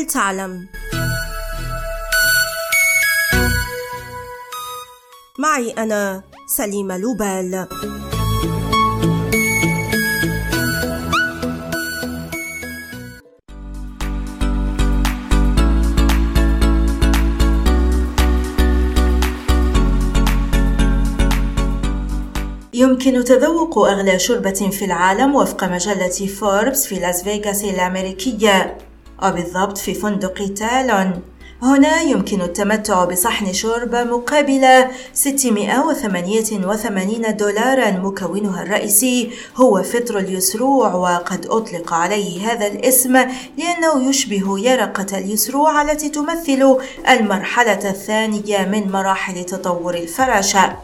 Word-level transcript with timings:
هل 0.00 0.06
تعلم. 0.06 0.66
معي 5.38 5.70
أنا 5.70 6.22
سليمة 6.46 6.98
لوبال. 6.98 7.66
يمكن 22.74 23.24
تذوق 23.24 23.78
أغلى 23.78 24.18
شربة 24.18 24.50
في 24.50 24.84
العالم 24.84 25.34
وفق 25.34 25.64
مجلة 25.64 26.26
فوربس 26.40 26.86
في 26.86 26.94
لاس 26.94 27.22
فيغاس 27.22 27.64
الأمريكية. 27.64 28.89
وبالضبط 29.22 29.78
في 29.78 29.94
فندق 29.94 30.54
تالون 30.54 31.22
هنا 31.62 32.00
يمكن 32.00 32.42
التمتع 32.42 33.04
بصحن 33.04 33.52
شوربة 33.52 34.04
مقابل 34.04 34.84
688 35.12 37.36
دولارا. 37.36 37.90
مكونها 37.90 38.62
الرئيسي 38.62 39.30
هو 39.56 39.82
فطر 39.82 40.18
اليسروع 40.18 40.94
وقد 40.94 41.46
أطلق 41.46 41.92
عليه 41.92 42.52
هذا 42.52 42.66
الاسم 42.66 43.12
لأنه 43.58 44.08
يشبه 44.08 44.58
يرقة 44.58 45.18
اليسروع 45.18 45.82
التي 45.82 46.08
تمثل 46.08 46.76
المرحلة 47.08 47.90
الثانية 47.90 48.64
من 48.64 48.92
مراحل 48.92 49.44
تطور 49.44 49.94
الفراشة. 49.94 50.76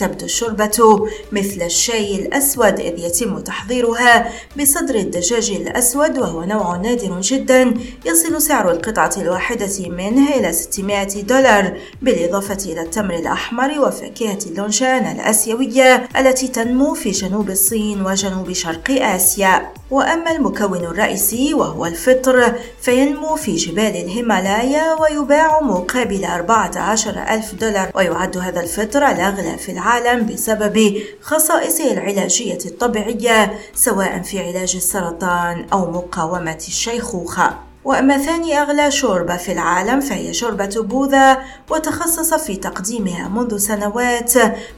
تبدو 0.00 0.24
الشوربة 0.24 1.08
مثل 1.32 1.62
الشاي 1.62 2.16
الأسود 2.16 2.80
إذ 2.80 2.98
يتم 2.98 3.38
تحضيرها 3.38 4.32
بصدر 4.60 4.94
الدجاج 4.94 5.50
الأسود 5.50 6.18
وهو 6.18 6.44
نوع 6.44 6.76
نادر 6.76 7.20
جدا 7.20 7.74
يصل 8.06 8.42
سعر 8.42 8.70
القطعة 8.70 9.12
الواحدة 9.16 9.88
منه 9.88 10.34
إلى 10.34 10.52
600 10.52 11.22
دولار 11.22 11.78
بالإضافة 12.02 12.72
إلى 12.72 12.80
التمر 12.80 13.14
الأحمر 13.14 13.80
وفاكهة 13.80 14.38
اللونشان 14.46 15.06
الآسيوية 15.16 16.08
التي 16.16 16.48
تنمو 16.48 16.94
في 16.94 17.10
جنوب 17.10 17.50
الصين 17.50 18.06
وجنوب 18.06 18.52
شرق 18.52 18.90
آسيا. 18.90 19.72
وأما 19.90 20.30
المكون 20.30 20.84
الرئيسي 20.84 21.54
وهو 21.54 21.86
الفطر 21.86 22.54
فينمو 22.80 23.36
في 23.36 23.56
جبال 23.56 23.96
الهيمالايا 23.96 24.94
ويباع 25.00 25.60
مقابل 25.60 26.24
14 26.24 27.10
ألف 27.30 27.54
دولار 27.54 27.90
ويعد 27.94 28.38
هذا 28.38 28.60
الفطر 28.60 29.06
الأغلى 29.06 29.58
في 29.58 29.72
العالم. 29.72 29.89
بسبب 29.98 31.02
خصائصه 31.20 31.92
العلاجية 31.92 32.58
الطبيعية 32.66 33.58
سواء 33.74 34.22
في 34.22 34.38
علاج 34.38 34.76
السرطان 34.76 35.66
أو 35.72 35.90
مقاومة 35.90 36.64
الشيخوخة. 36.68 37.58
وأما 37.84 38.18
ثاني 38.18 38.62
أغلى 38.62 38.90
شوربة 38.90 39.36
في 39.36 39.52
العالم 39.52 40.00
فهي 40.00 40.34
شوربة 40.34 40.82
بوذا 40.82 41.42
وتخصص 41.70 42.34
في 42.34 42.56
تقديمها 42.56 43.28
منذ 43.28 43.56
سنوات 43.56 44.32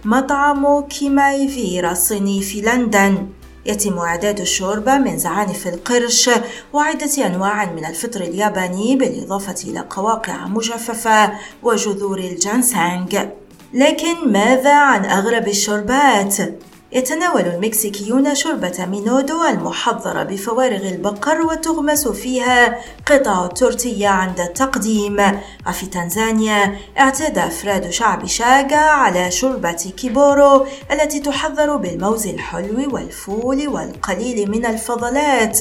مطعم 0.04 0.80
كاي 0.80 1.12
مايفير 1.12 1.92
الصيني 1.92 2.42
في 2.42 2.60
لندن. 2.60 3.26
يتم 3.66 3.98
إعداد 3.98 4.40
الشوربة 4.40 4.98
من 4.98 5.18
زعانف 5.18 5.66
القرش 5.66 6.30
وعدة 6.72 7.26
أنواع 7.26 7.72
من 7.72 7.86
الفطر 7.86 8.20
الياباني 8.20 8.96
بالإضافة 8.96 9.54
إلى 9.64 9.80
قواقع 9.90 10.46
مجففة 10.46 11.32
وجذور 11.62 12.18
الجانسانج 12.18 13.18
لكن 13.74 14.32
ماذا 14.32 14.74
عن 14.74 15.04
أغرب 15.04 15.48
الشوربات؟ 15.48 16.36
يتناول 16.92 17.40
المكسيكيون 17.40 18.34
شوربة 18.34 18.86
مينودو 18.86 19.44
المحضرة 19.44 20.22
بفوارغ 20.22 20.88
البقر 20.88 21.40
وتغمس 21.40 22.08
فيها 22.08 22.78
قطع 23.06 23.44
التورتية 23.44 24.08
عند 24.08 24.40
التقديم. 24.40 25.40
وفي 25.68 25.86
تنزانيا 25.86 26.76
اعتاد 26.98 27.38
أفراد 27.38 27.90
شعب 27.90 28.26
شاغا 28.26 28.76
على 28.76 29.30
شوربة 29.30 29.92
كيبورو 29.96 30.66
التي 30.92 31.20
تحضر 31.20 31.76
بالموز 31.76 32.26
الحلو 32.26 32.94
والفول 32.94 33.68
والقليل 33.68 34.50
من 34.50 34.66
الفضلات. 34.66 35.58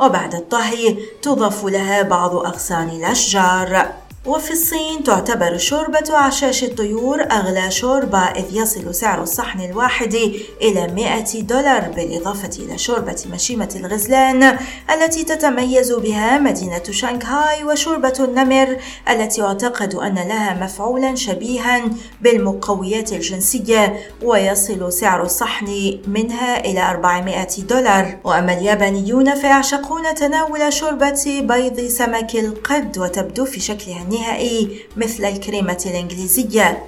وبعد 0.00 0.34
الطهي 0.34 0.96
تضاف 1.22 1.64
لها 1.64 2.02
بعض 2.02 2.34
أغصان 2.34 2.88
الأشجار. 2.88 4.01
وفي 4.26 4.50
الصين 4.50 5.04
تعتبر 5.04 5.58
شوربة 5.58 6.16
عشاش 6.16 6.64
الطيور 6.64 7.22
أغلى 7.22 7.70
شوربة 7.70 8.18
إذ 8.18 8.44
يصل 8.56 8.94
سعر 8.94 9.22
الصحن 9.22 9.60
الواحد 9.60 10.14
إلى 10.62 10.86
100 10.86 11.42
دولار 11.42 11.88
بالإضافة 11.96 12.50
إلى 12.58 12.78
شوربة 12.78 13.24
مشيمة 13.32 13.68
الغزلان 13.76 14.58
التي 14.94 15.24
تتميز 15.24 15.92
بها 15.92 16.38
مدينة 16.38 16.82
شانغهاي 16.90 17.64
وشوربة 17.64 18.14
النمر 18.20 18.76
التي 19.10 19.40
يعتقد 19.40 19.94
أن 19.94 20.14
لها 20.14 20.54
مفعولا 20.64 21.14
شبيها 21.14 21.82
بالمقويات 22.20 23.12
الجنسية 23.12 24.00
ويصل 24.22 24.92
سعر 24.92 25.22
الصحن 25.22 25.98
منها 26.06 26.64
إلى 26.64 26.90
400 26.90 27.46
دولار. 27.68 28.18
وأما 28.24 28.52
اليابانيون 28.58 29.34
فيعشقون 29.34 30.14
تناول 30.14 30.72
شوربة 30.72 31.40
بيض 31.40 31.80
سمك 31.80 32.36
القد 32.36 32.98
وتبدو 32.98 33.44
في 33.44 33.60
شكلها 33.60 34.11
النهائي 34.12 34.86
مثل 34.96 35.24
الكريمة 35.24 35.84
الإنجليزية. 35.86 36.84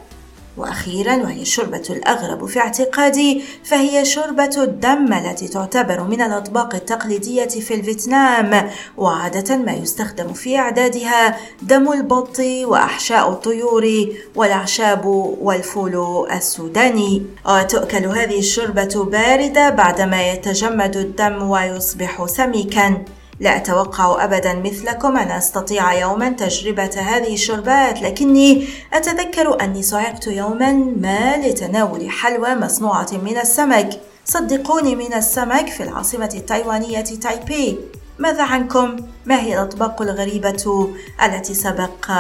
وأخيرا 0.57 1.17
وهي 1.17 1.43
الشوربة 1.43 1.83
الأغرب 1.91 2.47
في 2.47 2.59
اعتقادي 2.59 3.43
فهي 3.65 4.05
شوربة 4.05 4.51
الدم 4.59 5.13
التي 5.13 5.49
تعتبر 5.49 6.03
من 6.03 6.23
الأطباق 6.23 6.75
التقليدية 6.75 7.49
في 7.49 7.75
الفيتنام. 7.75 8.71
وعادة 8.97 9.57
ما 9.57 9.73
يستخدم 9.73 10.33
في 10.33 10.59
إعدادها 10.59 11.37
دم 11.63 11.93
البط 11.93 12.41
وأحشاء 12.65 13.31
الطيور 13.31 14.09
والأعشاب 14.37 15.07
والفول 15.41 16.27
السوداني. 16.33 17.23
وتؤكل 17.49 18.07
هذه 18.07 18.39
الشوربة 18.39 19.05
باردة 19.05 19.71
بعدما 19.71 20.33
يتجمد 20.33 20.97
الدم 20.97 21.51
ويصبح 21.51 22.27
سميكا. 22.27 23.05
لا 23.41 23.57
أتوقع 23.57 24.25
أبدا 24.25 24.55
مثلكم 24.55 25.17
أن 25.17 25.31
أستطيع 25.31 25.95
يوما 25.95 26.29
تجربة 26.29 26.91
هذه 26.97 27.35
الشربات 27.35 28.03
لكني 28.03 28.69
أتذكر 28.93 29.61
أني 29.65 29.83
صعقت 29.83 30.27
يوما 30.27 30.73
ما 31.01 31.37
لتناول 31.37 32.11
حلوى 32.11 32.55
مصنوعة 32.55 33.09
من 33.13 33.39
السمك 33.39 34.01
صدقوني 34.25 34.97
من 34.97 35.15
السمك 35.15 35.69
في 35.69 35.83
العاصمة 35.83 36.31
التايوانية 36.35 37.01
تايبي 37.01 37.79
ماذا 38.19 38.43
عنكم؟ 38.43 38.97
ما 39.27 39.41
هي 39.41 39.55
الأطباق 39.55 40.03
الغريبة 40.03 40.89
التي 41.25 41.55
سبق 41.55 42.11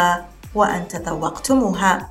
وأن 0.54 0.88
تذوقتموها؟ 0.88 2.10